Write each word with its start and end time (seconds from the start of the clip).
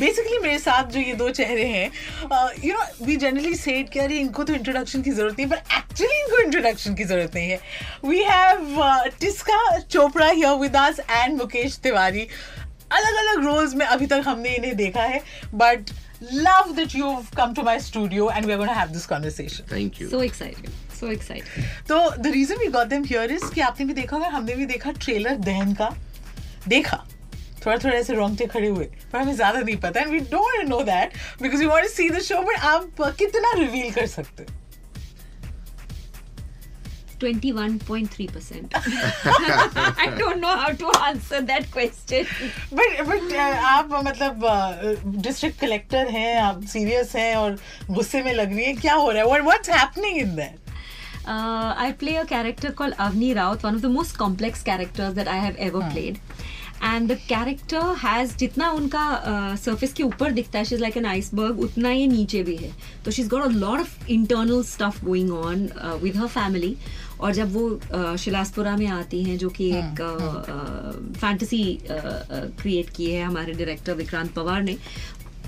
Basically 0.00 0.38
मेरे 0.38 0.58
साथ 0.58 0.90
जो 0.92 1.00
ये 1.00 1.14
दो 1.14 1.28
चेहरे 1.30 1.64
हैं 1.66 1.90
you 2.64 2.72
know 2.74 3.04
we 3.06 3.16
generally 3.16 3.54
said 3.56 3.88
कि 3.90 3.98
अरे 4.00 4.18
इनको 4.18 4.44
तो 4.44 4.54
इंट्रोडक्शन 4.54 5.02
की 5.02 5.10
ज़रूरत 5.10 5.38
नहीं 5.38 5.48
पर 5.48 5.56
एक्चुअली 5.78 6.20
इनको 6.20 6.38
इंट्रोडक्शन 6.42 6.94
की 6.94 7.04
ज़रूरत 7.04 7.34
नहीं 7.34 7.50
है। 7.50 7.60
We 8.04 8.22
have 8.24 9.10
Tisca 9.20 9.78
Chopra 9.80 10.28
here 10.28 10.54
with 10.60 10.76
us 10.76 11.00
and 11.10 11.36
Mukesh 11.38 11.78
Tiwari 11.82 12.26
अलग 12.92 13.16
अलग 13.18 13.44
रोल्स 13.44 13.74
में 13.74 13.86
अभी 13.86 14.06
तक 14.06 14.22
हमने 14.26 14.54
इन्हें 14.54 14.76
देखा 14.76 15.02
है 15.02 15.20
but 15.54 15.90
love 16.22 16.72
that 16.76 16.94
you 16.96 17.12
come 17.36 17.54
to 17.54 17.62
my 17.62 17.78
studio 17.80 18.30
and 18.30 18.46
we 18.46 18.52
are 18.52 18.58
gonna 18.58 18.72
have 18.72 18.88
this 18.88 19.06
conversation 19.06 19.68
Thank 19.74 20.00
you. 20.00 20.08
so 20.10 20.22
excited 20.22 20.70
so 21.00 21.12
excited 21.12 21.88
तो 21.88 22.00
the 22.16 22.32
reason 22.34 22.56
we 22.56 22.66
got 22.72 22.86
them 22.86 23.04
here 23.04 23.32
is 23.32 23.44
कि 23.54 23.60
आपने 23.60 23.86
भी 23.86 23.94
देखा 23.94 24.16
होगा 24.16 24.28
हमने 24.36 24.54
भी 24.54 24.66
देखा 24.66 24.90
ट्रेलर 25.04 25.36
दहन 25.46 25.72
का। 25.74 25.94
देखा। 26.68 27.04
थोड़ा 27.66 27.76
थोड़ा 27.76 27.94
ऐसे 27.96 28.14
रोंगटे 28.14 28.46
खड़े 28.46 28.68
हुए 28.68 28.84
पर 29.12 29.18
हमें 29.18 29.34
ज़्यादा 29.34 29.60
नहीं 29.60 29.76
पता 29.76 30.00
and 30.00 30.10
we 30.10 30.18
don't 30.18 30.68
know 30.68 30.80
that 30.82 31.12
because 31.42 31.60
we 31.60 31.66
want 31.66 31.82
to 31.82 31.88
see 31.88 32.08
the 32.10 32.20
show 32.20 32.42
but 32.42 32.58
आप 32.58 33.02
कितना 33.18 33.52
रिवील 33.58 33.92
कर 33.92 34.06
सकते 34.06 34.42
हो? 34.42 34.56
21.3% 37.20 38.76
i 40.04 40.06
don't 40.18 40.40
know 40.40 40.54
how 40.56 40.70
to 40.82 40.92
answer 41.08 41.40
that 41.50 41.66
question. 41.72 42.24
But 42.72 43.02
but 43.08 43.34
आप 43.72 43.88
मतलब 44.04 44.46
डिस्ट्रिक्ट 45.06 45.60
कलेक्टर 45.60 46.08
हैं 46.08 46.40
आप 46.40 46.64
सीरियस 46.64 47.14
हैं 47.16 47.36
और 47.36 47.58
गुस्से 47.90 48.22
में 48.22 48.32
लग 48.32 48.56
रही 48.56 48.64
हैं 48.64 48.76
क्या 48.76 48.94
हो 48.94 49.10
रहा 49.10 49.22
है? 49.22 49.40
What's 49.40 49.70
happening 49.70 50.18
in 50.18 50.34
that 50.36 50.58
uh, 51.26 51.74
i 51.76 51.92
play 51.92 52.16
a 52.16 52.24
character 52.24 52.72
called 52.72 52.94
avni 53.06 53.34
raut 53.34 53.62
one 53.62 53.74
of 53.74 53.82
the 53.82 53.88
most 53.88 54.16
complex 54.18 54.62
characters 54.62 55.14
that 55.14 55.28
i 55.28 55.36
have 55.36 55.56
ever 55.56 55.82
played. 55.92 56.20
And 56.82 57.08
the 57.08 57.16
character 57.28 57.94
has 57.98 58.36
जितना 58.38 58.70
उनका 58.72 59.04
सरफेस 59.62 59.92
के 59.92 60.02
ऊपर 60.02 60.30
दिखता 60.32 60.58
है 60.58 60.64
she 60.64 60.74
is 60.74 60.80
like 60.80 60.96
an 60.96 61.06
iceberg 61.06 61.60
उतना 61.60 61.90
ये 61.90 62.06
नीचे 62.06 62.42
भी 62.42 62.56
है। 62.56 62.70
तो 63.04 63.10
she 63.10 63.22
is 63.22 63.28
got 63.30 63.42
a 63.42 63.48
lot 63.48 63.80
of 63.80 64.10
internal 64.10 64.62
stuff 64.64 65.04
going 65.04 65.32
on 65.32 65.68
with 66.02 66.16
her 66.16 66.26
family 66.28 66.76
और 67.20 67.32
जब 67.34 67.52
वो 67.52 67.68
uh, 67.70 68.16
शिलासपुरा 68.16 68.76
में 68.76 68.86
आती 68.88 69.22
हैं 69.24 69.38
जो 69.38 69.48
कि 69.50 69.70
एक 69.76 70.02
फैंटेसी 71.20 71.62
क्रिएट 71.90 72.90
की 72.96 73.10
है 73.10 73.22
हमारे 73.22 73.52
डायरेक्टर 73.52 73.94
विक्रांत 73.94 74.32
पवार 74.34 74.62
ने 74.62 74.76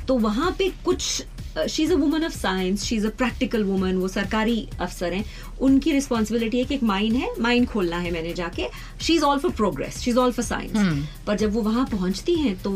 तो 0.09 0.19
वहाँ 0.19 0.55
पे 0.59 0.69
कुछ 0.85 1.23
she 1.69 1.83
is 1.83 1.93
a 1.93 1.97
woman 1.97 2.25
of 2.25 2.33
science 2.33 2.85
she 2.85 2.97
is 2.97 3.07
a 3.07 3.11
practical 3.19 3.65
woman 3.65 3.97
वो 3.97 4.09
सरकारी 4.09 4.69
अफसर 4.81 5.13
हैं। 5.13 5.25
उनकी 5.61 5.93
रिस्पॉन्सिबिलिटी 5.93 6.59
है 6.59 6.65
कि 6.65 6.75
एक 6.75 6.83
माइन 6.83 7.15
है 7.17 7.29
माइन 7.41 7.67
खोलना 7.67 7.99
है 7.99 8.11
मैंने 8.11 8.33
जाके। 8.35 8.69
She 9.03 9.15
is 9.15 9.25
all 9.25 9.39
for 9.39 9.51
progress 9.53 9.99
she 9.99 10.11
is 10.11 10.19
all 10.19 10.33
for 10.33 10.45
science 10.45 11.07
पर 11.27 11.37
जब 11.37 11.53
वो 11.55 11.63
वहाँ 11.63 11.85
पहुँचती 11.93 12.35
हैं 12.35 12.57
तो 12.63 12.73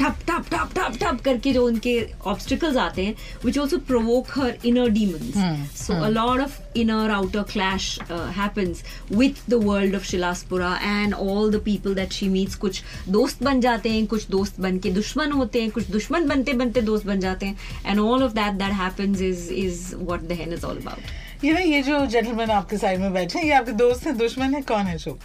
ठप 0.00 0.16
ठप 0.28 0.46
ठप 0.52 0.72
ठप 0.76 0.96
ठप 1.02 1.20
करके 1.24 1.52
जो 1.52 1.66
उनके 1.66 1.98
ऑब्स्टिकल्स 2.26 2.76
आते 2.76 3.04
हैं 3.04 3.14
which 3.44 3.58
also 3.58 3.78
provoke 3.90 4.38
her 4.38 4.56
inner 4.64 4.88
demons 4.98 5.78
so 5.86 6.02
a 6.04 6.08
lot 6.08 6.40
of 6.40 6.58
inner 6.80 7.10
outer 7.10 7.42
clash 7.42 7.86
uh, 8.02 8.26
happens 8.34 8.82
with 9.20 9.38
the 9.46 9.58
world 9.58 9.94
of 9.98 10.04
Shilaspura 10.10 10.68
and 10.80 11.14
all 11.14 11.50
the 11.50 11.58
people 11.58 11.94
that 11.94 12.12
she 12.12 12.28
meets. 12.34 12.54
कुछ 12.56 12.82
दोस्त 13.08 13.42
बन 13.42 13.60
जाते 13.60 13.90
हैं 13.90 14.06
कुछ 14.06 14.28
दोस्त 14.30 14.60
बन 14.60 14.78
के 14.78 14.90
दुश्मन 14.90 15.32
होते 15.32 15.62
हैं 15.62 15.70
कुछ 15.70 15.90
दुश्मन 15.90 16.28
बनते 16.28 16.52
बनते 16.60 16.80
दोस्त 16.82 17.06
बन 17.06 17.20
जाते 17.20 17.46
हैं 17.46 17.56
and 17.90 18.00
all 18.20 18.28
of 18.28 18.34
that 18.34 18.58
that 18.58 18.72
happens 18.72 19.20
is 19.20 19.50
is 19.50 19.94
what 19.96 20.28
the 20.28 20.34
hen 20.34 20.52
is 20.52 20.64
all 20.64 20.76
about. 20.76 20.98
ये 21.44 21.52
ना 21.52 21.60
ये 21.60 21.82
जो 21.82 22.06
जेंटलमैन 22.06 22.50
आपके 22.50 22.76
साइड 22.78 23.00
में 23.00 23.12
बैठे 23.12 23.38
हैं 23.38 23.44
ये 23.46 23.52
आपके 23.54 23.72
दोस्त 23.72 24.06
हैं 24.06 24.16
दुश्मन 24.18 24.54
है 24.54 24.60
कौन 24.62 24.86
है 24.86 24.96
शो? 24.98 25.18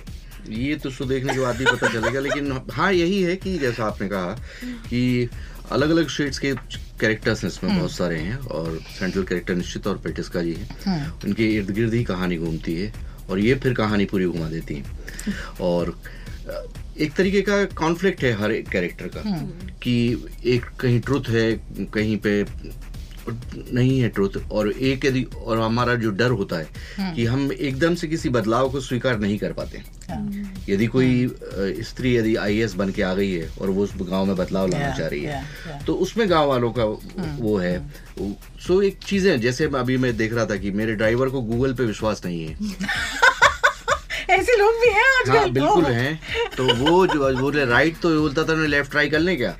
ये 0.49 0.75
तो 0.75 0.89
शो 0.91 1.05
देखने 1.05 1.33
के 1.33 1.39
बाद 1.39 1.59
ही 1.59 1.65
पता 1.65 1.87
चलेगा 1.93 2.19
लेकिन 2.19 2.59
हाँ 2.71 2.91
यही 2.93 3.21
है 3.23 3.35
कि 3.35 3.57
जैसा 3.59 3.85
आपने 3.85 4.07
कहा 4.09 4.35
कि 4.89 5.29
अलग 5.71 5.89
अलग 5.89 6.09
शेड्स 6.09 6.39
के 6.39 6.53
कैरेक्टर्स 6.99 7.43
हैं 7.43 7.49
इसमें 7.51 7.77
बहुत 7.77 7.91
सारे 7.91 8.19
हैं 8.19 8.37
और 8.37 8.79
सेंट्रल 8.99 9.23
कैरेक्टर 9.23 9.55
निश्चित 9.55 9.83
तौर 9.83 9.97
पर 10.03 10.11
टिस्का 10.19 10.41
जी 10.41 10.53
हैं। 10.53 11.07
उनके 11.25 11.47
इर्द 11.55 11.71
गिर्द 11.75 11.93
ही 11.93 12.03
कहानी 12.03 12.37
घूमती 12.37 12.75
है 12.81 12.93
और 13.29 13.39
ये 13.39 13.55
फिर 13.63 13.73
कहानी 13.73 14.05
पूरी 14.05 14.25
घुमा 14.25 14.47
देती 14.49 14.75
है। 14.75 15.33
और 15.61 15.95
एक 16.99 17.13
तरीके 17.13 17.41
का 17.41 17.63
कॉन्फ्लिक्ट 17.65 18.23
है 18.23 18.31
हर 18.33 18.51
एक 18.51 18.69
कैरेक्टर 18.69 19.07
का 19.07 19.21
कि 19.83 19.95
एक 20.45 20.65
कहीं 20.79 20.99
ट्रुथ 20.99 21.29
है 21.29 21.51
कहीं 21.93 22.17
पे 22.17 22.45
नहीं 23.27 23.99
है 23.99 24.09
ट्रुथ 24.09 24.29
और 24.51 24.71
एक 24.71 25.05
यदि 25.05 25.23
और 25.23 25.59
हमारा 25.59 25.95
जो 25.95 26.09
डर 26.11 26.31
होता 26.31 26.57
है 26.57 27.13
कि 27.15 27.25
हम 27.25 27.51
एकदम 27.51 27.95
से 27.95 28.07
किसी 28.07 28.29
बदलाव 28.29 28.69
को 28.69 28.79
स्वीकार 28.79 29.19
नहीं 29.19 29.37
कर 29.37 29.53
पाते। 29.53 29.81
यदि 30.69 30.87
कोई 30.87 31.27
स्त्री 31.81 32.15
यदि 32.15 32.35
आईएएस 32.35 32.73
बन 32.73 32.91
के 32.91 33.01
आ 33.01 33.13
गई 33.13 33.31
है 33.31 33.49
और 33.61 33.69
वो 33.69 33.83
उस 33.83 33.93
गाँव 34.01 34.25
में 34.25 34.35
बदलाव 34.35 34.67
लाना 34.67 34.91
चाह 34.97 35.07
रही 35.07 35.23
है. 35.23 35.43
तो 35.87 35.93
उसमें 35.95 36.29
गाँव 36.29 36.47
वालों 36.47 36.71
का 36.71 36.83
वो 37.39 37.57
है। 37.57 37.79
सो 38.67 38.81
एक 38.81 38.97
चीज़ें 38.97 39.39
जैसे 39.41 39.65
अभी 39.75 39.97
मैं 39.97 40.17
देख 40.17 40.33
रहा 40.33 40.45
था 40.45 40.55
कि 40.55 40.71
मेरे 40.71 40.95
ड्राइवर 40.95 41.29
को 41.29 41.41
गूगल 41.41 41.73
पे 41.73 41.83
विश्वास 41.83 42.21
नहीं 42.25 42.45
है। 42.45 42.55
ऐसे 44.29 44.57
लोग 44.57 44.73
भी 44.81 44.89
हैं 44.89 45.05
आजकल 45.19 45.37
हाँ 45.37 45.49
बिल्कुल 45.51 45.85
हैं। 45.85 46.19
तो 46.57 46.73
वो 46.75 47.05
जो 47.07 47.33
बोले 47.37 47.65
राइट 47.65 47.97
तो 48.01 48.09
बोलता 48.21 48.43
था 48.43 48.53
लेफ़्ट 48.65 48.91
ट्राई 48.91 49.09
कर 49.09 49.19
लें 49.19 49.35
क्या? 49.37 49.55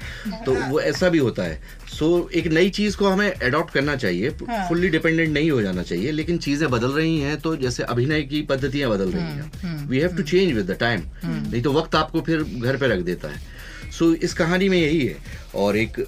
तो 0.45 0.53
वो 0.69 0.79
ऐसा 0.81 1.09
भी 1.09 1.17
होता 1.17 1.43
है। 1.43 1.59
सो 1.89 2.07
so, 2.19 2.31
एक 2.35 2.47
नई 2.47 2.69
चीज़ 2.69 2.97
को 2.97 3.07
हमें 3.07 3.31
अडॉप्ट 3.31 3.73
करना 3.73 3.95
चाहिए 3.95 4.29
हाँ। 4.49 4.67
फुल्ली 4.69 4.87
डिपेंडेंट 4.89 5.29
नहीं 5.33 5.51
हो 5.51 5.61
जाना 5.61 5.83
चाहिए 5.83 6.11
लेकिन 6.11 6.37
चीज़ें 6.37 6.69
बदल 6.71 6.91
रही 6.91 7.19
हैं 7.19 7.39
तो 7.41 7.55
जैसे 7.55 7.83
अभिनय 7.83 8.21
की 8.21 8.41
पद्धतियाँ 8.41 8.89
बदल 8.91 9.11
रही 9.11 9.21
हम्म, 9.21 9.67
हैं। 9.67 9.87
We 9.87 9.99
have 9.99 10.15
to 10.17 10.23
change 10.23 10.53
with 10.53 10.71
the 10.71 10.77
time 10.79 11.03
नहीं 11.25 11.61
तो 11.61 11.73
वक्त 11.73 11.95
आपको 11.95 12.21
फिर 12.21 12.43
घर 12.43 12.77
पे 12.77 12.87
रख 12.87 12.99
देता 12.99 13.27
है। 13.27 13.91
सो 13.91 14.13
इस 14.13 14.33
कहानी 14.33 14.69
में 14.69 14.77
यही 14.77 15.05
है। 15.05 15.15
और 15.55 15.77
एक 15.77 16.05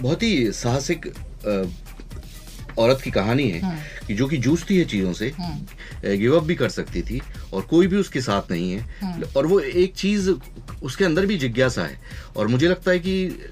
बहुत 0.00 0.22
ही 0.22 0.52
साहसिक 0.52 1.06
औरत 2.78 3.00
की 3.04 3.10
कहानी 3.10 3.48
है 3.50 3.60
कि 4.06 4.14
जो 4.14 4.26
कि 4.26 4.36
जूझती 4.38 4.78
है 4.78 4.84
चीज़ों 4.84 5.12
से 5.12 5.32
गिव 6.04 6.36
अप 6.36 6.44
भी 6.44 6.54
कर 6.54 6.68
सकती 6.68 7.02
थी 7.02 7.20
और 7.52 7.62
कोई 7.70 7.86
भी 7.86 7.96
उसके 7.96 8.20
साथ 8.20 8.50
नहीं 8.50 8.72
है। 8.72 9.22
और 9.36 9.46
वो 9.46 9.60
एक 9.60 9.94
चीज़ 9.96 10.30
उसके 10.82 11.04
अंदर 11.04 11.26
भी 11.26 11.38
जिज्ञासा 11.38 11.82
है। 11.82 11.98
और 12.36 12.46
मुझे 12.48 12.68
लगता 12.68 12.90
है 12.90 12.98
कि 12.98 13.48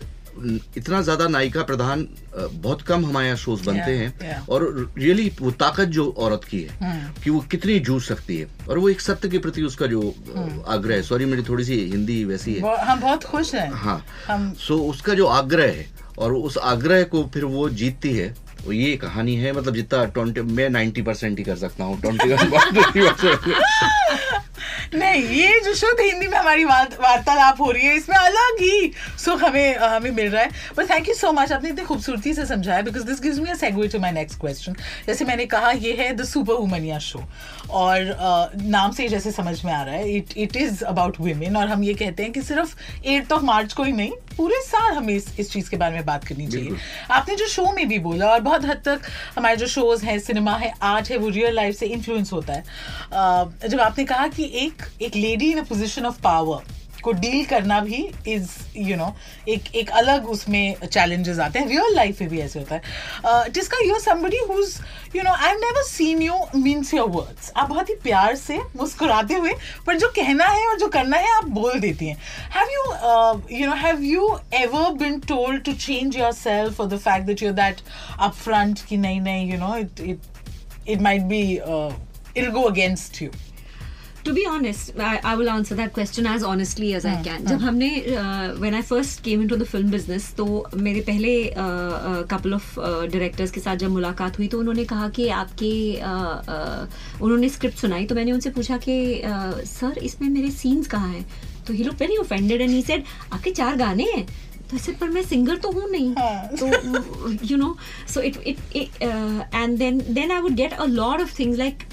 इतना 0.77 1.01
ज़्यादा 1.03 1.27
नायिका 1.29 1.63
प्रधान 1.63 2.07
बहुत 2.37 2.83
कम 2.83 3.05
हमारे 3.07 3.27
यहाँ 3.27 3.37
शोज़ 3.37 3.65
बनते 3.67 3.93
Yeah, 3.93 4.03
हैं। 4.23 4.35
yeah. 4.35 4.49
और 4.49 4.93
रियली 4.99 5.31
वो 5.41 5.51
ताकत 5.51 5.89
जो 5.89 6.05
औरत 6.19 6.45
की 6.51 6.61
है 6.63 7.13
कि 7.25 7.31
वो 7.31 7.41
कितनी 7.51 7.79
जूझ 7.81 8.03
सकती 8.03 8.37
है। 8.37 8.47
और 8.69 8.79
वो 8.79 8.89
एक 8.89 9.01
सत्य 9.01 9.29
के 9.29 9.39
प्रति 9.39 9.63
उसका 9.63 9.87
जो 9.87 10.01
अ, 10.01 10.71
आग्रह 10.73 10.95
है। 10.95 11.03
सॉरी 11.03 11.25
मेरी 11.25 11.43
थोड़ी 11.43 11.65
सी 11.65 11.81
हिंदी 11.91 12.25
वैसी 12.25 12.55
है। 12.55 12.77
हम 12.85 13.01
बहुत 13.01 13.25
खुश 13.25 13.55
हैं। 13.55 13.71
हाँ। 13.75 14.05
हम 14.29 14.53
सो 14.67 14.79
उसका 14.91 15.15
जो 15.15 15.27
आग्रह 15.27 15.73
है 15.73 15.87
और 16.19 16.33
उस 16.35 16.59
आग्रह 16.59 17.03
को 17.15 17.25
फिर 17.35 17.45
वो 17.45 17.69
जीतती 17.71 18.13
है। 18.13 18.35
वो 18.65 18.73
ये 18.73 18.97
कहानी 18.97 19.35
है 19.37 19.53
मतलब 19.53 19.75
जितना 19.75 20.05
ट्वेंटी 20.17 20.41
मैं 20.57 20.69
नाइन्टी 20.71 21.03
परसेंट 21.03 21.39
ही 21.39 21.45
कर 21.45 21.57
सकता 21.57 21.85
हूँ। 21.85 22.01
ट्वेंटी 22.01 22.29
नहीं 24.95 25.23
ये 25.23 25.59
जो 25.65 25.73
शुद्ध 25.75 26.01
हिंदी 26.01 26.27
में 26.27 26.37
हमारी 26.39 26.65
वार्तालाप 26.65 27.61
हो 27.61 27.71
रही 27.71 27.87
है 27.87 27.95
इसमें 27.97 28.17
अलग 28.17 28.61
ही 28.61 28.91
सुख 29.25 29.43
हमें 29.45 29.77
हमें 29.79 30.11
मिल 30.11 30.31
रहा 30.31 30.43
है। 30.43 30.51
But 30.77 30.91
thank 30.91 31.09
you 31.09 31.15
so 31.15 31.33
much 31.33 31.53
आपने 31.53 31.69
इतनी 31.71 31.85
खूबसूरती 31.85 32.33
से 32.35 32.47
समझाया 32.47 32.83
because 32.83 33.05
this 33.07 33.21
gives 33.23 33.39
me 33.39 33.51
a 33.51 33.55
segue 33.55 33.89
to 33.89 33.99
my 33.99 34.13
next 34.13 34.41
question 34.41 34.77
जैसे 35.07 35.25
मैंने 35.25 35.47
कहा 35.47 35.71
ये 35.71 35.93
है 35.99 36.13
द 36.17 36.25
सुपर 36.25 36.55
वुमनिया 36.55 36.99
शो 36.99 37.23
और 37.71 38.11
अ, 38.11 38.51
नाम 38.63 38.93
से 38.93 39.09
जैसे 39.09 39.33
समझ 39.33 39.65
में 39.65 39.73
आ 39.73 39.83
रहा 39.83 39.95
है 39.95 40.17
it 40.17 40.37
it 40.37 40.57
is 40.57 40.85
about 40.85 41.21
women 41.21 41.57
और 41.57 41.69
हम 41.69 41.85
ये 41.85 41.95
कहते 41.95 42.23
हैं 42.23 42.33
कि 42.33 42.43
सिर्फ़ 42.43 42.75
एट्थ 43.07 43.33
ऑफ़ 43.33 43.43
मार्च 43.45 43.73
को 43.73 43.83
ही 43.83 43.93
नहीं 43.93 44.13
पूरे 44.39 44.61
साल 44.63 44.93
हमें 44.95 45.15
इस 45.15 45.29
इस 45.41 45.53
चीज़ 45.53 45.71
के 45.71 45.77
बारे 45.77 45.95
में 45.95 46.05
बात 46.07 46.25
करनी 46.25 46.47
चाहिए। 46.47 46.77
आपने 47.11 47.37
जो 47.37 47.47
शो 47.49 47.71
में 47.73 47.87
भी 47.89 47.99
बोला 47.99 48.31
और 48.31 48.41
बहुत 48.41 48.65
हद 48.65 48.83
तक 48.85 49.01
हमारे 49.37 49.57
जो 49.57 49.67
शोज़ 49.67 50.05
हैं 50.07 50.19
सिनेमा 50.19 50.57
है 50.57 50.73
आर्ट 50.85 51.11
है 51.11 51.17
वो 51.19 51.29
रियल 51.29 51.55
लाइफ 51.55 51.77
से 51.77 51.87
इन्फ्लुएंस 51.87 52.33
होता 52.33 52.53
है। 52.53 53.69
जब 53.69 53.81
आपने 53.81 54.05
कहा 54.05 54.29
कि 54.29 54.51
एक 54.65 54.83
एक 55.03 55.17
lady 55.17 55.51
in 55.53 55.59
a 55.59 55.65
position 55.65 56.07
of 56.07 56.21
power 56.23 56.77
को 57.05 57.13
डील 57.15 57.45
करना 57.47 57.81
भी 57.81 58.09
इज़ 58.29 58.49
यू 58.77 58.97
नो 58.97 59.15
एक 59.49 59.75
एक 59.77 59.91
अलग 60.01 60.27
उसमें 60.29 60.75
चैलेंजेस 60.85 61.39
आते 61.39 61.59
हैं। 61.59 61.67
रियल 61.69 61.95
लाइफ 61.97 62.21
में 62.21 62.31
भी 62.31 62.41
ऐसे 62.41 62.59
होता 62.59 62.75
है। 62.75 63.51
जिसका 63.51 63.79
you 63.87 63.99
somebody 64.01 64.39
who 64.49 64.75
you 65.17 65.23
know 65.23 65.33
I 65.35 65.53
never 65.55 65.83
seen 65.85 66.23
you 66.23 66.35
means 66.57 66.93
your 66.95 67.09
words 67.11 67.53
आप 67.57 67.69
बहुत 67.69 67.89
ही 67.91 67.95
प्यार 68.03 68.35
से 68.37 68.59
मुस्कुराते 68.77 69.35
हुए, 69.35 69.53
पर 69.87 69.99
जो 69.99 70.09
कहना 70.17 70.47
है 70.47 70.67
और 70.69 70.79
जो 70.79 70.89
करना 70.89 71.17
है, 71.17 71.37
आप 71.37 71.45
बोल 71.51 71.79
देती 71.81 72.07
हैं। 72.07 72.17
Have 72.55 72.69
you 72.73 73.59
you 73.59 73.67
know 73.67 73.75
have 73.77 74.03
you 74.03 74.39
ever 74.55 74.91
been 74.99 75.19
told 75.29 75.63
to 75.65 75.73
change 75.75 76.17
yourself 76.33 76.77
for 76.77 76.87
the 76.87 76.99
fact 76.99 77.27
that 77.27 77.43
you 77.43 77.53
that 77.53 77.81
up 78.21 78.35
front 78.35 78.81
कि 78.89 78.97
नहीं 78.97 79.21
नहीं 79.21 79.51
you 79.53 79.59
know 79.59 79.77
it 79.77 80.01
it 80.01 80.89
it 80.89 81.01
might 81.03 81.23
be 81.23 81.41
it 81.53 82.51
go 82.51 82.63
against 82.63 83.23
you 83.23 83.31
to 84.29 84.35
be 84.35 84.45
honest 84.45 85.01
I 85.01 85.19
I 85.25 85.35
will 85.41 85.51
answer 85.53 85.77
that 85.81 85.93
question 85.99 86.27
as 86.33 86.47
honestly 86.53 86.93
as 86.99 87.05
I 87.11 87.17
can. 87.27 87.45
जब 87.47 87.61
हमने 87.63 87.91
uh, 88.15 88.49
when 88.65 88.79
I 88.79 88.83
first 88.93 89.23
came 89.27 89.45
into 89.47 89.61
the 89.63 89.69
film 89.75 89.93
business 89.97 90.31
तो 90.37 90.47
मेरे 90.87 91.01
पहले 91.11 91.35
couple 92.33 92.55
of 92.55 92.75
directors 92.81 93.51
के 93.51 93.61
साथ 93.61 93.77
जब 93.85 93.91
मुलाकात 93.91 94.39
हुई 94.39 94.49
तो 94.49 94.59
उन्होंने 94.59 94.85
कहा 94.95 95.09
कि 95.19 95.29
आपके 95.43 95.73
uh, 96.13 96.37
uh, 96.57 97.23
उन्होंने 97.23 97.49
स्क्रिप्ट 97.57 97.79
सुनाई 97.79 98.07
तो 98.07 98.15
मैंने 98.15 98.33
उनसे 98.33 98.51
पूछा 98.59 98.77
कि 98.89 98.99
सर 99.69 99.99
इसमें 100.11 100.29
मेरे 100.29 100.51
सीन्स 100.51 100.87
कहाँ 100.97 101.13
हैं? 101.13 101.25
तो 101.67 101.75
he 101.75 101.85
look 101.85 101.95
very 102.01 102.17
offended 102.17 102.61
and 102.61 102.71
he 102.71 102.83
said 102.83 103.05
आपके 103.33 103.51
चार 103.61 103.77
गाने 103.77 104.05
हैं? 104.13 104.27
तो 104.71 104.77
ऐसे 104.77 104.93
पर 105.01 105.09
मैं 105.09 105.23
सिंगर 105.25 105.57
तो 105.57 105.71
हूँ 105.73 105.91
नहीं. 105.91 106.15
तो 106.61 106.67
you 107.51 107.57
know 107.57 107.77
so 108.15 108.21
it 108.21 108.37
it 108.47 109.03
and 109.03 109.79
then 109.79 109.99
then 110.11 110.31
I 110.33 110.41
would 110.43 110.55
get 110.57 110.73
a 110.73 110.87
lot 110.87 111.21
of 111.21 111.39
things 111.39 111.59
like 111.59 111.85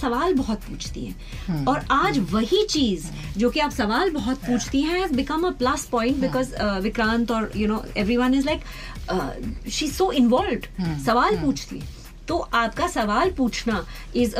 सवाल 0.00 0.34
बहुत 0.34 0.64
पूछती 0.64 1.04
है। 1.04 1.64
और 1.64 1.84
आज 1.92 2.18
वही 2.32 2.64
चीज़ 2.66 3.06
जो 3.38 3.50
कि 3.50 3.60
आप 3.60 3.70
सवाल 3.72 4.10
बहुत 4.10 4.38
पूछती 4.46 4.80
हैं 4.80 5.00
has 5.00 5.14
become 5.14 5.46
a 5.46 5.50
plus 5.58 5.84
point 5.92 6.16
because 6.20 6.54
Vikrant 6.82 7.30
और 7.30 7.50
you 7.56 7.68
know 7.68 7.84
everyone 8.16 8.34
is 8.34 8.46
like 8.46 9.70
she 9.70 9.88
so 9.88 10.10
involve 10.12 10.98
सवाल 11.04 11.36
पूछती 11.36 11.78
है। 11.78 11.98
तो 12.28 12.38
आपका 12.38 12.86
सवाल 12.88 13.30
पूछना 13.36 13.84
is 14.16 14.34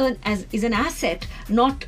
is 0.55 0.67
an 0.67 0.75
asset 0.75 1.25
not 1.51 1.85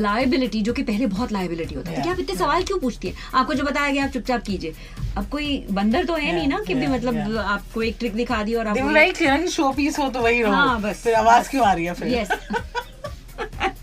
liability 0.00 0.62
जो 0.62 0.72
कि 0.72 0.82
पहले 0.82 1.06
बहुत 1.06 1.32
लाइबिलिटी 1.32 1.74
होता 1.74 1.90
है। 1.90 2.02
क्या 2.02 2.12
आप 2.12 2.20
इतने 2.20 2.36
सवाल 2.36 2.62
क्यों 2.62 2.78
पूछती 2.78 3.08
है? 3.08 3.14
आपको 3.34 3.54
जो 3.54 3.64
बताया 3.64 3.92
गया 3.92 4.04
आप 4.04 4.10
चुपचाप 4.10 4.42
कीजिए। 4.42 4.74
अब 5.16 5.28
कोई 5.28 5.66
बंदर 5.70 6.04
तो 6.04 6.14
है 6.14 6.34
नहीं 6.34 6.48
ना 6.48 6.60
कि 6.66 6.74
भी 6.74 6.86
मतलब 6.86 7.36
आपको 7.36 7.82
एक 7.82 7.96
ट्रिक 7.98 8.14
दिखा 8.14 8.42
दी 8.42 8.54
और 8.54 8.66
आप 8.66 8.76
कि 8.76 9.48
शो 9.48 9.72
पीस 9.72 9.98
हो 9.98 10.08
तो 10.08 10.20
वही 10.20 10.42
रहो 10.42 10.52
हाँ, 10.52 10.80
बस, 10.80 10.96
फिर 10.96 11.14
आवाज़ 11.14 11.50
क्यों 11.50 11.66
आ 11.66 11.72
रही 11.72 11.84
है 11.84 11.94
फिर? 11.94 12.08
Yes 12.08 12.28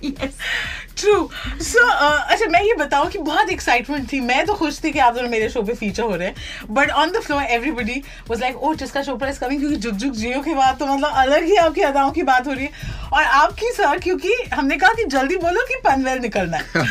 yes. 0.05 0.31
ट्रू 0.97 1.29
सो 1.61 1.85
अच्छा 1.85 2.45
मैं 2.49 2.61
ये 2.63 2.73
बताऊँ 2.79 3.09
कि 3.11 3.17
बहुत 3.19 3.49
एक्साइटमेंट 3.49 4.11
थी। 4.11 4.19
मैं 4.21 4.45
तो 4.45 4.53
खुश 4.53 4.79
थी 4.83 4.91
कि 4.91 4.99
आप 4.99 5.13
दोनों 5.15 5.29
मेरे 5.29 5.49
शो 5.49 5.61
पे 5.61 5.73
फीचर 5.73 6.03
हो 6.03 6.15
रहे 6.15 6.27
हैं। 6.27 6.35
But 6.73 6.91
on 6.91 7.11
the 7.11 7.19
floor 7.21 7.43
everybody 7.43 8.01
was 8.29 8.39
like 8.41 8.55
oh 8.57 8.73
Tisca 8.75 9.01
Chopra 9.03 9.29
is 9.29 9.39
coming 9.39 9.59
क्योंकि 9.59 9.75
जुग 9.77 9.95
जुग 9.95 10.13
जियो 10.15 10.41
के 10.41 10.53
बाद 10.53 10.77
तो 10.79 10.85
मतलब 10.85 11.11
अलग 11.15 11.43
ही 11.43 11.55
आपकी 11.57 11.81
अदाओं 11.83 12.11
की 12.11 12.23
बात 12.23 12.47
हो 12.47 12.53
रही 12.53 12.65
है। 12.65 12.93
और 13.13 13.23
आपकी 13.23 13.71
सर 13.73 13.99
क्योंकि 13.99 14.33
हमने 14.53 14.77
कहा 14.77 14.93
कि 14.93 15.03
जल्दी 15.07 15.35
बोलो 15.37 15.65
कि 15.67 15.75
पनवेल 15.85 16.19
निकलना 16.19 16.57
है। 16.57 16.63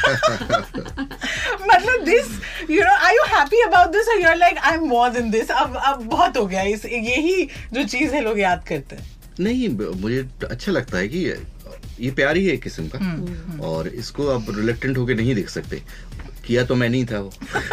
मतलब 1.64 2.04
this 2.04 2.26
you 2.70 2.82
know 2.82 2.94
I 3.06 3.14
you 3.14 3.24
happy 3.28 3.60
about 3.62 3.90
this 3.92 4.08
और 4.08 4.20
you 4.20 4.28
are 4.28 4.36
like 4.36 4.58
I 4.58 4.74
am 4.74 4.86
more 4.88 5.08
than 5.10 5.30
this 5.30 5.50
अब 5.50 5.76
अब 5.84 6.02
बहुत 6.06 6.36
हो 6.36 6.46
गया। 6.46 6.62
इस 6.62 6.84
यही 6.86 7.48
जो 7.72 7.82
चीज़ 7.84 8.14
है, 8.14 8.20
लोग 8.20 8.40
याद 8.40 8.64
करते 8.68 8.96
हैं। 8.96 9.12
नहीं, 9.40 9.68
मुझे 10.00 10.20
अच्छा 10.50 10.72
लगता 10.72 10.98
है 10.98 11.08
कि 11.08 11.24
ये 12.00 12.10
प्यार 12.10 12.36
ही 12.36 12.46
है 12.46 12.52
एक 12.52 12.62
किस्म 12.62 12.88
का। 12.94 12.98
और 13.66 13.88
इसको 13.88 14.28
आप 14.28 14.46
रिलेक्टेंट 14.56 14.96
होके 14.98 15.14
नहीं 15.14 15.34
देख 15.34 15.48
सकते। 15.48 15.82
किया 16.46 16.64
तो 16.64 16.74
मैं 16.74 16.88
नहीं 16.88 17.04
था 17.06 17.20
वो। 17.20 17.32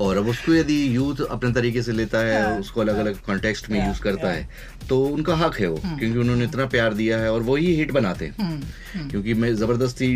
और 0.00 0.16
अब 0.16 0.28
उसको 0.28 0.54
यदि 0.54 0.74
यूथ 0.96 1.20
अपने 1.30 1.52
तरीके 1.52 1.82
से 1.82 1.92
लेता 1.92 2.18
है 2.18 2.42
हाँ, 2.42 2.58
उसको 2.60 2.80
अलग 2.80 2.96
अलग 2.96 3.20
कॉन्टेक्स्ट 3.20 3.68
में 3.70 3.86
यूज़ 3.86 4.00
करता. 4.00 4.30
है 4.30 4.48
तो 4.88 5.00
उनका 5.04 5.34
हक 5.36 5.58
है 5.60 5.66
वो 5.68 5.76
क्योंकि 5.76 6.18
उन्होंने 6.18 6.44
इतना 6.44 6.66
प्यार 6.66 6.94
दिया 6.94 7.18
है 7.18 7.32
और 7.32 7.42
वही 7.42 7.74
हिट 7.74 7.90
बनाते 7.92 8.24
हैं। 8.26 9.08
क्योंकि 9.10 9.34
मैं 9.34 9.54
ज़बरदस्ती 9.54 10.08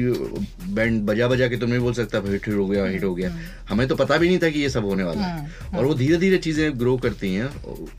बैंड 0.75 1.03
बजा 1.03 1.29
बजा 1.29 1.49
के 1.49 1.57
तो 1.57 1.67
नहीं 1.67 1.79
बोल 1.79 1.93
सकता 1.93 2.23
हिट 2.29 2.49
हो 2.49 2.67
गया 2.67 2.85
हिट 2.85 3.05
हो 3.05 3.15
गया। 3.15 3.35
हमें 3.69 3.87
तो 3.89 3.97
पता 3.97 4.17
भी 4.17 4.29
नहीं 4.29 4.39
था 4.39 4.51
कि 4.51 4.61
ये 4.61 4.71
सब 4.71 4.85
होने 4.85 5.05
वाला 5.05 5.23
है। 5.23 5.51
और 5.75 5.85
वो 5.85 5.95
धीरे 5.95 6.17
धीरे 6.17 6.39
चीज़ें 6.39 6.79
ग्रो 6.81 6.97
करती 6.99 7.35
हैं 7.35 7.51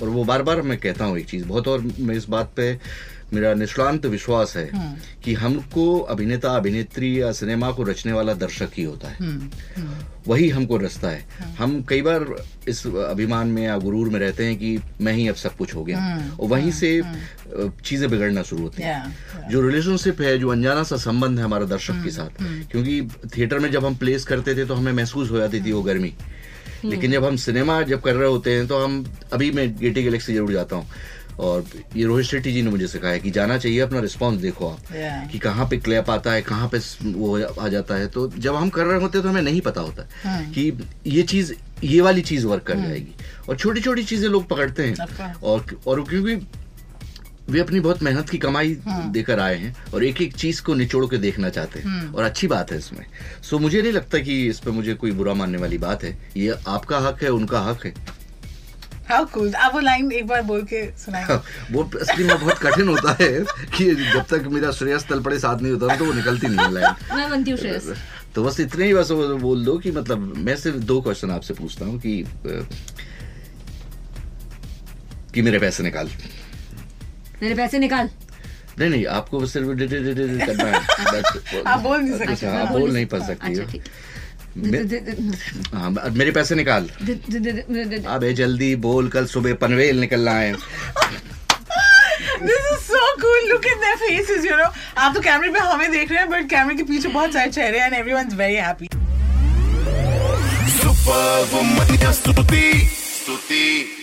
और 0.02 0.10
वो 0.10 0.24
बार 0.24 0.44
बार 0.44 0.62
मैं 0.62 0.78
कहता 0.78 1.06
हूँ 1.06 1.18
एक 1.18 1.26
चीज़ 1.26 1.46
बहुत 1.46 1.68
और 1.68 1.82
मैं 2.00 2.16
इस 2.16 2.30
बात 2.30 2.54
पे 2.58 2.74
मेरा 3.34 3.54
निष्णांत 3.54 4.06
विश्वास 4.08 4.56
है 4.58 4.70
कि 5.24 5.34
हमको 5.34 6.00
अभिनेता 6.12 6.56
अभिनेत्री 6.56 7.20
या 7.22 7.32
सिनेमा 7.32 7.72
को 7.72 7.84
रचने 7.84 8.12
वाला 8.12 8.34
दर्शक 8.36 8.72
ही 8.78 8.84
होता 8.84 9.08
है। 9.08 9.18
वही 10.28 10.50
हमको 10.50 10.78
रचता 10.78 11.10
है। 11.10 11.54
हम 11.58 11.82
कई 11.90 12.02
बार 12.02 12.26
इस 12.68 12.86
अभिमान 12.88 13.48
में 13.48 13.64
या 13.64 13.78
गुरूर 13.78 14.10
में 14.10 14.20
रहते 14.20 14.46
हैं 14.46 14.56
कि 14.58 14.78
मैं 15.02 15.14
ही 15.14 15.28
अब 15.28 15.36
सब 15.36 15.56
कुछ 15.58 15.74
हो 15.76 15.84
गया। 15.84 16.00
और 16.40 16.48
वहीं 16.50 16.72
से 16.72 17.02
चीज़ें 17.86 18.10
बिगड़ना 18.10 18.44
शुरू 18.44 18.62
होती 18.62 18.84
हैं। 18.84 19.50
जो 19.50 19.62
रिलेशनशिप 19.62 20.22
है 20.22 20.38
जो 20.38 20.50
अनजाना 20.50 20.84
सा 20.84 20.98
संबंध 21.00 21.40
है 21.40 21.46
हमारा 21.46 21.66
दर्शक 21.68 22.04
के 22.04 22.12
साथ 22.12 22.44
क्योंकि 22.72 23.02
थिएटर 23.38 23.60
में 23.60 23.72
जब 23.72 23.86
हम 23.86 23.96
प्लेस 23.96 24.26
करते 24.26 24.56
थे 24.56 24.66
तो 24.66 24.76
हमें 24.76 24.92
महसूस 24.94 25.32
हो 25.32 25.38
जाती 25.38 25.62
थी 25.62 25.72
वो 25.72 25.82
गर्मी। 25.84 26.14
लेकिन 26.86 27.12
जब 27.12 27.26
हम 27.26 27.36
सिनेमा 27.38 27.82
जब 27.84 28.02
कर 28.02 28.16
रहे 28.16 28.30
होते 28.30 28.54
हैं 28.54 28.68
तो 28.68 28.84
हम 28.84 29.04
अभी 29.34 29.52
मैं 29.52 29.68
गेटी 29.78 30.04
गैलेक्सी 30.04 30.34
ज़रूर 30.34 30.52
जाता 30.54 30.76
हूँ। 30.76 30.88
और 31.40 31.66
ये 31.96 32.06
रोहित 32.06 32.26
शेट्टी 32.26 32.52
जी 32.54 32.62
ने 32.62 32.70
मुझे 32.70 32.88
सिखाया 32.88 33.18
कि 33.18 33.32
जाना 33.32 33.58
चाहिए 33.58 33.80
अपना 33.80 34.00
रिस्पॉन्स 34.00 34.42
देखो 34.42 34.68
आप 34.68 34.80
Yeah. 34.84 35.32
कि 35.32 35.40
कहाँ 35.40 35.68
पे 35.70 35.78
क्लैप 35.78 36.10
आता 36.10 36.32
है 36.32 36.42
कहाँ 36.42 36.70
पे 36.70 36.78
वो 37.04 37.38
आ 37.62 37.68
जाता 37.68 37.96
है। 37.96 38.08
तो 38.08 38.28
जब 38.38 38.56
हम 38.56 38.70
कर 38.70 38.86
रहे 38.86 39.00
होते 39.02 39.18
हैं 39.18 39.24
तो 39.24 39.30
हमें 39.30 39.42
नहीं 39.42 39.62
पता 39.62 39.82
होता 39.82 40.08
कि 40.26 40.72
ये 41.08 41.24
चीज़ 41.24 41.54
ये 41.84 42.02
वाली 42.02 42.22
चीज़ 42.22 42.46
वर्क 42.48 42.64
कर 42.64 42.76
जाएगी। 42.76 43.16
और 43.50 43.58
छोटी 43.58 43.82
छोटी 43.82 44.04
चीज़ें 44.04 44.28
लोग 44.30 44.48
पकड़ते 44.48 44.86
हैं। 44.86 44.96
Of 44.96 45.14
course. 45.14 45.44
और 45.44 45.66
और 45.88 46.04
क्योंकि 46.04 46.36
वे 47.50 47.60
अपनी 47.60 47.80
बहुत 47.80 48.04
मेहनत 48.04 48.30
की 48.30 48.38
कमाई 48.38 48.78
देकर 48.88 49.40
आए 49.40 49.56
हैं 49.56 49.76
और 49.94 50.04
एक 50.04 50.22
एक 50.22 50.36
चीज़ 50.36 50.62
को 50.62 50.74
निचोड़ 50.74 51.06
के 51.06 51.18
देखना 51.18 51.50
चाहते 51.50 51.80
हैं। 51.80 52.14
और 52.14 52.24
अच्छी 52.24 52.48
बात 52.48 52.72
है 52.72 52.78
इसमें। 52.78 53.06
सो 53.44 53.60
मुझे 53.60 53.82
नहीं 53.82 53.92
लगता 53.92 54.20
कि 54.20 54.46
इस 54.48 54.60
पर 54.60 54.72
मुझे 54.72 54.94
कोई 54.94 55.12
बुरा 55.12 55.34
मानने 55.34 55.58
वाली 55.58 55.78
बात 55.78 56.04
है। 56.04 56.18
ये 56.38 56.56
आपका 56.68 57.00
हक 57.00 57.24
है 57.24 57.30
उनका 57.30 57.60
हक 57.60 57.86
है। 57.86 57.94
हाउ 59.14 59.26
कूल 59.34 59.54
आप 59.56 59.74
वो 59.74 59.80
लाइन 59.80 60.12
एक 60.12 60.28
बार 60.28 60.42
बोल 60.42 60.62
के 60.64 60.82
सुनाएँगे। 60.98 61.74
वो 61.74 61.84
असली 62.02 62.24
में 62.24 62.40
बहुत 62.40 62.58
कठिन 62.58 62.88
होता 62.88 63.16
है 63.22 63.30
कि 63.78 63.86
जब 63.96 64.26
तक 64.30 64.48
मेरा 64.52 64.72
श्रेयस 64.72 65.08
तल 65.10 65.22
पड़े 65.24 65.40
साथ 65.40 65.62
नहीं 65.62 65.74
होता 65.74 65.96
तो 65.96 66.06
वो 66.06 66.14
निकलती 66.14 66.48
नहीं 66.48 66.66
है 66.66 66.72
लाइन 66.74 67.16
मैं 67.16 67.30
बनती 67.30 67.52
हूँ 67.52 67.60
श्रेयस। 67.60 67.94
तो 68.36 68.44
बस 68.44 68.60
इतने 68.60 68.86
ही 68.86 68.94
बस 68.94 69.12
बोल 69.42 69.66
दो 69.66 69.78
कि 69.78 69.92
मतलब 69.92 70.34
मैं 70.38 70.56
सिर्फ़ 70.56 70.78
दो 70.92 71.02
क्वेश्चन 71.02 71.32
आपसे 71.32 71.54
पूछता 71.54 71.86
हूँ 71.86 72.00
कि 72.00 72.24
कि 75.34 75.42
मेरे 75.42 75.60
पैसे 75.60 75.84
निकाल। 75.84 76.10
मेरे 77.42 77.56
पैसे 77.56 77.80
निकाल। 77.80 78.10
नहीं 78.80 78.90
नहीं 78.90 79.06
आपको 79.06 79.46
सिर्फ़ 79.46 79.68
करना 79.68 80.66
है। 80.66 81.64
आप 81.68 81.80
बोल 81.80 82.00
नहीं 82.02 82.18
सकते। 82.18 82.32
अच्छा, 82.32 82.52
आप 82.52 82.72
बोल 82.72 82.94
नहीं 82.94 83.06
पा 83.06 83.20
सकती। 83.28 83.60
अच्छा 83.60 83.80
हो 84.58 86.10
मेरे 86.12 86.32
पैसे 86.32 86.56
निकाल। 86.56 86.90
अबे 88.16 88.34
जल्दी 88.34 88.76
बोल 88.86 89.08
कल 89.10 89.26
सुबह 89.26 89.54
पनवेल 89.62 90.00
निकलना 90.00 90.32
है। 90.32 90.56
This 92.44 92.64
is 92.72 92.82
so 92.86 93.02
cool. 93.22 93.42
Look 93.50 93.66
at 93.66 93.78
their 93.84 93.98
faces, 93.98 94.46
you 94.46 94.56
know. 94.58 94.70
आप 94.98 95.14
तो 95.14 95.20
कैमरे 95.22 95.50
पे 95.50 95.60
हमें 95.60 95.92
देख 95.92 96.12
रहे 96.12 96.20
हैं 96.20 96.30
बट 96.30 96.50
कैमरे 96.50 96.76
के 96.76 96.84
पीछे 96.84 97.10
बहुत 97.10 97.34
सारे 97.34 97.52
चेहरे 97.52 97.80
हैं 97.80 97.92
and 97.92 98.08
is 98.08 98.36
very 98.36 98.56
happy 98.56 98.88
super 100.78 101.50
womania 101.54 102.12
Stuti 102.12 102.72
Stuti. 102.94 104.03